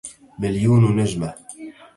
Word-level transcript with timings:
مليون 0.39 0.99
نجمهْ! 1.01 1.33